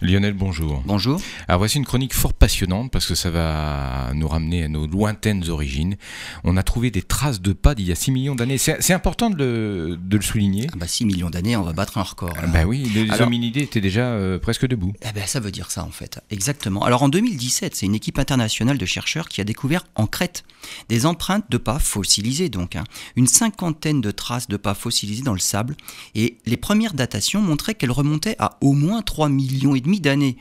Lionel, 0.00 0.32
bonjour. 0.32 0.80
Bonjour. 0.86 1.20
Alors 1.48 1.58
voici 1.58 1.76
une 1.76 1.84
chronique 1.84 2.14
fort 2.14 2.32
passionnante 2.32 2.92
parce 2.92 3.06
que 3.06 3.16
ça 3.16 3.30
va 3.30 4.12
nous 4.14 4.28
ramener 4.28 4.62
à 4.62 4.68
nos 4.68 4.86
lointaines 4.86 5.50
origines. 5.50 5.96
On 6.44 6.56
a 6.56 6.62
trouvé 6.62 6.92
des 6.92 7.02
traces 7.02 7.40
de 7.40 7.52
pas 7.52 7.74
d'il 7.74 7.88
y 7.88 7.92
a 7.92 7.96
6 7.96 8.12
millions 8.12 8.36
d'années. 8.36 8.58
C'est 8.58 8.92
important 8.92 9.28
de 9.28 9.36
le, 9.36 9.98
de 10.00 10.16
le 10.16 10.22
souligner. 10.22 10.68
Ah 10.72 10.76
bah 10.76 10.86
6 10.86 11.04
millions 11.04 11.30
d'années, 11.30 11.56
on 11.56 11.62
va 11.62 11.72
battre 11.72 11.98
un 11.98 12.04
record. 12.04 12.32
Ah 12.40 12.46
bah 12.46 12.64
oui, 12.64 12.88
les 12.94 13.20
hominidés 13.20 13.62
étaient 13.62 13.80
déjà 13.80 14.02
euh, 14.02 14.38
presque 14.38 14.68
debout. 14.68 14.92
Ben, 15.14 15.26
ça 15.26 15.40
veut 15.40 15.50
dire 15.50 15.72
ça 15.72 15.82
en 15.82 15.90
fait, 15.90 16.20
exactement. 16.30 16.84
Alors 16.84 17.02
en 17.02 17.08
2017, 17.08 17.74
c'est 17.74 17.86
une 17.86 17.96
équipe 17.96 18.20
internationale 18.20 18.78
de 18.78 18.86
chercheurs 18.86 19.28
qui 19.28 19.40
a 19.40 19.44
découvert 19.44 19.84
en 19.96 20.06
Crète 20.06 20.44
des 20.88 21.06
empreintes 21.06 21.46
de 21.50 21.56
pas 21.56 21.80
fossilisées 21.80 22.48
donc, 22.48 22.76
hein. 22.76 22.84
une 23.16 23.26
cinquantaine 23.26 24.00
de 24.00 24.10
traces 24.10 24.48
de 24.48 24.56
pas 24.56 24.74
fossilisées 24.74 25.22
dans 25.22 25.32
le 25.32 25.38
sable 25.38 25.76
et 26.14 26.38
les 26.46 26.56
premières 26.56 26.94
datations 26.94 27.40
montraient 27.40 27.74
qu'elles 27.74 27.90
remontaient 27.90 28.36
à 28.38 28.58
au 28.60 28.74
moins 28.74 29.02
3 29.02 29.28
millions 29.28 29.74
et 29.74 29.80
d'années. 29.96 30.36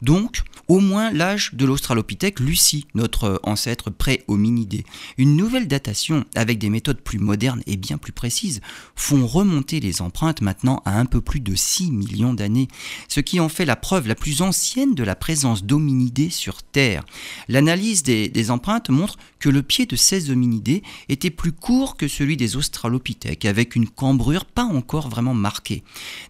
Donc, 0.00 0.42
au 0.68 0.80
moins 0.80 1.12
l'âge 1.12 1.50
de 1.54 1.64
l'Australopithèque 1.64 2.40
Lucie, 2.40 2.86
notre 2.94 3.40
ancêtre 3.42 3.90
pré-hominidé. 3.90 4.84
Une 5.18 5.36
nouvelle 5.36 5.68
datation, 5.68 6.24
avec 6.34 6.58
des 6.58 6.70
méthodes 6.70 7.00
plus 7.00 7.18
modernes 7.18 7.62
et 7.66 7.76
bien 7.76 7.98
plus 7.98 8.12
précises, 8.12 8.60
font 8.96 9.26
remonter 9.26 9.80
les 9.80 10.00
empreintes 10.00 10.40
maintenant 10.40 10.82
à 10.84 10.98
un 10.98 11.04
peu 11.04 11.20
plus 11.20 11.40
de 11.40 11.54
6 11.54 11.90
millions 11.90 12.34
d'années, 12.34 12.68
ce 13.08 13.20
qui 13.20 13.40
en 13.40 13.48
fait 13.48 13.64
la 13.64 13.76
preuve 13.76 14.08
la 14.08 14.14
plus 14.14 14.42
ancienne 14.42 14.94
de 14.94 15.04
la 15.04 15.14
présence 15.14 15.64
d'hominidés 15.64 16.30
sur 16.30 16.62
Terre. 16.62 17.04
L'analyse 17.48 18.02
des, 18.02 18.28
des, 18.28 18.50
empreintes 18.50 18.88
montre 18.88 19.18
que 19.42 19.50
le 19.50 19.64
pied 19.64 19.86
de 19.86 19.96
ces 19.96 20.30
hominidés 20.30 20.84
était 21.08 21.28
plus 21.28 21.50
court 21.50 21.96
que 21.96 22.06
celui 22.06 22.36
des 22.36 22.56
Australopithèques, 22.56 23.44
avec 23.44 23.74
une 23.74 23.88
cambrure 23.88 24.44
pas 24.44 24.62
encore 24.62 25.08
vraiment 25.08 25.34
marquée. 25.34 25.82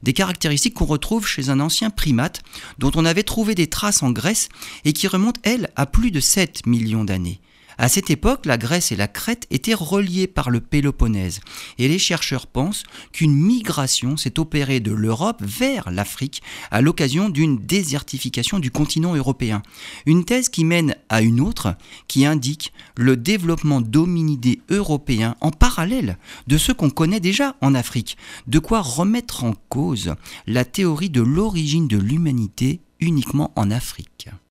Des 0.02 0.14
caractéristiques 0.14 0.74
qu'on 0.74 0.86
retrouve 0.86 1.26
chez 1.26 1.50
un 1.50 1.60
ancien 1.60 1.90
primate 1.90 2.42
dont 2.78 2.90
on 2.94 3.04
avait 3.04 3.22
trouvé 3.22 3.54
des 3.54 3.66
traces 3.66 4.02
en 4.02 4.12
Grèce 4.12 4.48
et 4.86 4.94
qui 4.94 5.08
remontent, 5.08 5.40
elles, 5.44 5.70
à 5.76 5.84
plus 5.84 6.10
de 6.10 6.20
7 6.20 6.66
millions 6.66 7.04
d'années. 7.04 7.38
À 7.78 7.88
cette 7.88 8.10
époque, 8.10 8.46
la 8.46 8.58
Grèce 8.58 8.92
et 8.92 8.96
la 8.96 9.08
Crète 9.08 9.46
étaient 9.50 9.74
reliées 9.74 10.26
par 10.26 10.50
le 10.50 10.60
Péloponnèse, 10.60 11.40
et 11.78 11.88
les 11.88 11.98
chercheurs 11.98 12.46
pensent 12.46 12.84
qu'une 13.12 13.34
migration 13.34 14.16
s'est 14.16 14.38
opérée 14.38 14.80
de 14.80 14.92
l'Europe 14.92 15.42
vers 15.42 15.90
l'Afrique 15.90 16.42
à 16.70 16.80
l'occasion 16.80 17.28
d'une 17.28 17.58
désertification 17.58 18.58
du 18.58 18.70
continent 18.70 19.14
européen. 19.14 19.62
Une 20.06 20.24
thèse 20.24 20.48
qui 20.48 20.64
mène 20.64 20.96
à 21.08 21.22
une 21.22 21.40
autre 21.40 21.74
qui 22.08 22.26
indique 22.26 22.72
le 22.96 23.16
développement 23.16 23.80
d'hominidés 23.80 24.60
européens 24.70 25.36
en 25.40 25.50
parallèle 25.50 26.18
de 26.46 26.58
ceux 26.58 26.74
qu'on 26.74 26.90
connaît 26.90 27.20
déjà 27.20 27.56
en 27.60 27.74
Afrique, 27.74 28.16
de 28.46 28.58
quoi 28.58 28.80
remettre 28.80 29.44
en 29.44 29.54
cause 29.68 30.14
la 30.46 30.64
théorie 30.64 31.10
de 31.10 31.22
l'origine 31.22 31.88
de 31.88 31.98
l'humanité 31.98 32.80
uniquement 33.00 33.52
en 33.56 33.70
Afrique. 33.70 34.28